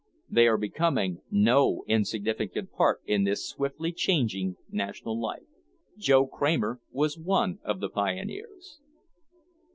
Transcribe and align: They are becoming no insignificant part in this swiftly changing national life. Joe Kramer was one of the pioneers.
They 0.27 0.47
are 0.47 0.57
becoming 0.57 1.21
no 1.29 1.83
insignificant 1.87 2.71
part 2.71 3.03
in 3.05 3.23
this 3.23 3.47
swiftly 3.47 3.91
changing 3.91 4.55
national 4.67 5.21
life. 5.21 5.45
Joe 5.95 6.25
Kramer 6.25 6.81
was 6.89 7.19
one 7.19 7.59
of 7.63 7.79
the 7.81 7.89
pioneers. 7.89 8.79